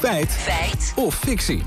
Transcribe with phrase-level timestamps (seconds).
[0.00, 0.30] Feit.
[0.30, 0.92] Feit.
[0.96, 1.62] Of fictie.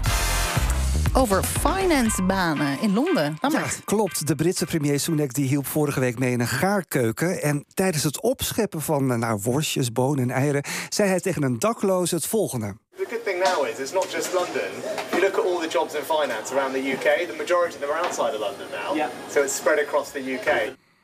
[1.14, 3.38] Over financebanen in Londen.
[3.50, 4.28] Ja, klopt.
[4.28, 7.42] De Britse premier Sunak die hielp vorige week mee in een gaarkeuken.
[7.42, 10.64] En tijdens het opscheppen van eh, nou, worstjes, bonen en eieren...
[10.90, 12.76] zei hij tegen een dakloze het volgende.
[12.96, 14.72] The good thing now is it's not just London.
[14.84, 17.80] If you look at all the jobs in finance around the UK, the majority of
[17.82, 18.96] them are outside of London now.
[18.96, 19.10] Yeah.
[19.30, 20.50] So it's spread across the UK.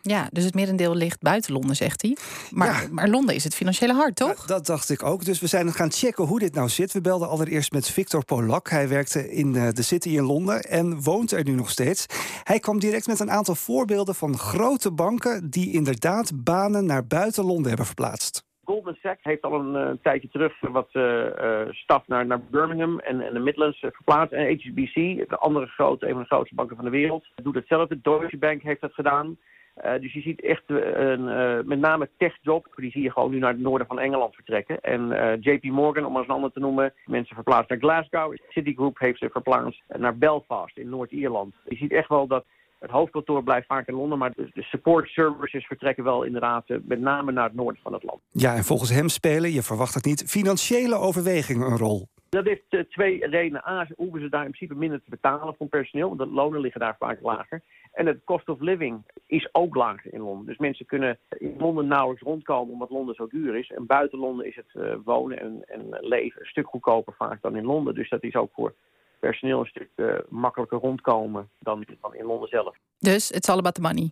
[0.09, 2.17] Ja, dus het merendeel ligt buiten Londen, zegt hij.
[2.51, 2.87] Maar, Ja.
[2.91, 4.35] maar Londen is het financiële hart, toch?
[4.35, 5.25] Nou, dat dacht ik ook.
[5.25, 6.93] Dus we zijn gaan checken hoe dit nou zit.
[6.93, 8.69] We belden allereerst met Victor Polak.
[8.69, 12.05] Hij werkte in eh, de City in Londen en woont er nu nog steeds.
[12.43, 15.50] Hij kwam direct met een aantal voorbeelden van grote banken...
[15.50, 18.47] die inderdaad banen naar buiten Londen hebben verplaatst.
[18.69, 23.00] Goldman Sachs heeft al een eh, tijdje terug wat eh, eh, staf naar, naar Birmingham
[23.00, 24.33] en, en de Midlands verplaatst.
[24.33, 24.93] En HSBC,
[25.29, 28.01] de andere grote, een van de grootste banken van de wereld, doet hetzelfde.
[28.01, 29.37] Deutsche Bank heeft dat gedaan.
[29.79, 33.31] Eh, dus je ziet echt eh, een, eh, met name techjob, die zie je gewoon
[33.31, 34.81] nu naar het noorden van Engeland vertrekken.
[34.81, 38.38] En JP Morgan, om eens een ander te noemen, mensen verplaatst naar Glasgow.
[38.50, 41.53] Citigroup heeft ze verplaatst naar Belfast in Noord-Ierland.
[41.68, 42.45] Je ziet echt wel dat
[42.80, 47.31] het hoofdkantoor blijft vaak in Londen, maar de, support services vertrekken wel inderdaad met name
[47.31, 48.20] naar het noorden van het land.
[48.31, 50.23] Ja, en volgens hem spelen, je verwacht het niet...
[50.28, 52.08] financiële overwegingen een rol.
[52.30, 53.67] Dat heeft eh, twee redenen.
[53.67, 56.61] A, ze hoeven ze daar in principe minder te betalen voor personeel, want de lonen
[56.61, 57.61] liggen daar vaak lager.
[57.91, 60.45] En het cost of living is ook lager in Londen.
[60.45, 63.72] Dus mensen kunnen in Londen nauwelijks rondkomen omdat Londen zo duur is.
[63.72, 67.55] En buiten Londen is het eh, wonen en, en leven een stuk goedkoper vaak dan
[67.55, 67.95] in Londen.
[67.95, 68.73] Dus dat is ook voor
[69.19, 72.75] personeel een stuk eh, makkelijker rondkomen dan, dan in Londen zelf.
[73.00, 74.11] Dus het is all about the money.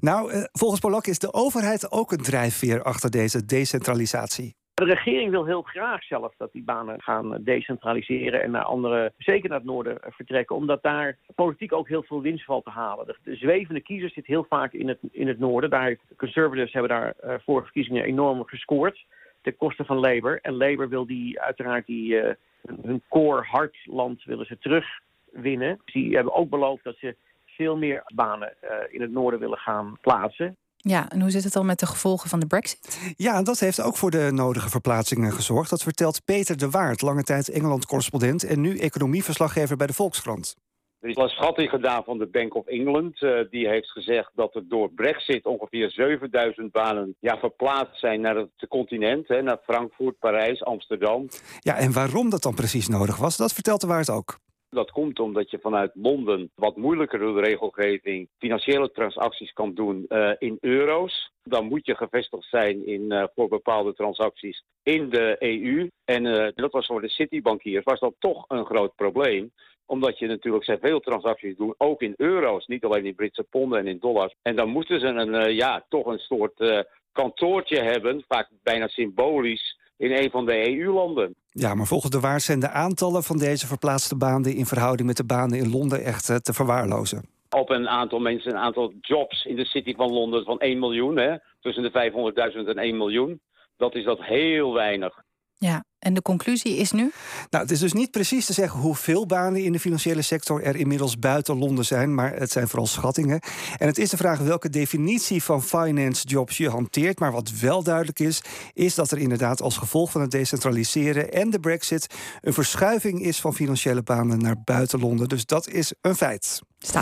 [0.00, 4.54] Nou, volgens Polak is de overheid ook een drijfveer achter deze decentralisatie.
[4.74, 9.48] De regering wil heel graag zelf dat die banen gaan decentraliseren en naar andere, zeker
[9.48, 10.56] naar het noorden, eh, vertrekken.
[10.56, 13.06] Omdat daar politiek ook heel veel winst valt te halen.
[13.06, 15.70] De, de zwevende kiezer zit heel vaak in het, in het noorden.
[15.70, 19.04] Daar conservatives hebben daar eh, vorige verkiezingen enorm gescoord.
[19.42, 20.38] Ten koste van Labour.
[20.42, 22.34] En Labour wil die uiteraard die, eh,
[22.82, 25.80] hun- core hartland willen ze terugwinnen.
[25.84, 27.16] Die hebben ook beloofd dat ze
[27.46, 28.54] veel meer banen
[28.88, 30.56] in het noorden willen gaan plaatsen.
[30.88, 33.14] Ja, en hoe zit het dan met de gevolgen van de brexit?
[33.16, 35.70] Ja, dat heeft ook voor de nodige verplaatsingen gezorgd.
[35.70, 38.44] Dat vertelt Peter de Waard, lange tijd Engeland-correspondent...
[38.44, 40.54] en nu economieverslaggever bij de Volkskrant.
[41.00, 43.22] Er is een schatting gedaan van de Bank of England.
[43.22, 48.36] Eh, die heeft gezegd dat er door Brexit ongeveer 7000 banen ja, verplaatst zijn naar
[48.36, 49.28] het continent.
[49.28, 51.28] Hè, naar Frankfurt, Parijs, Amsterdam.
[51.60, 54.38] Ja, en waarom dat dan precies nodig was, dat vertelt de Waard ook.
[54.74, 60.04] Dat komt omdat je vanuit Londen wat moeilijker door de regelgeving financiële transacties kan doen
[60.08, 61.32] eh, in euro's.
[61.42, 65.88] Dan moet je gevestigd zijn in, eh, voor bepaalde transacties in de EU.
[66.04, 69.52] En eh, dat was voor de Citibankiers was dat toch een groot probleem
[69.86, 73.86] omdat je natuurlijk veel transacties doet, ook in euro's, niet alleen in Britse ponden en
[73.86, 74.34] in dollars.
[74.42, 79.73] En dan moesten ze een, ja, toch een soort kantoortje hebben, vaak bijna symbolisch,
[80.04, 81.34] in een van de EU-landen.
[81.50, 84.54] Ja, maar volgens de Waard zijn de aantallen van deze verplaatste banen...
[84.54, 87.28] in verhouding met de banen in Londen echt eh, te verwaarlozen.
[87.50, 91.16] Op een aantal mensen, een aantal jobs in de city van Londen van 1 miljoen,
[91.16, 92.12] hè, tussen de
[92.54, 93.40] 500.000 en 1 miljoen.
[93.76, 95.22] Dat is dat heel weinig.
[95.58, 97.12] Ja, en de conclusie is nu?
[97.50, 100.76] Nou, het is dus niet precies te zeggen hoeveel banen in de financiële sector er
[100.76, 103.40] inmiddels buiten Londen zijn, maar het zijn vooral schattingen.
[103.76, 107.18] En het is de vraag welke definitie van finance jobs je hanteert.
[107.18, 108.42] Maar wat wel duidelijk is,
[108.72, 112.06] is dat er inderdaad als gevolg van het decentraliseren en de Brexit
[112.40, 115.28] een verschuiving is van financiële banen naar buiten Londen.
[115.28, 116.60] Dus dat is een feit.
[116.78, 116.92] Staat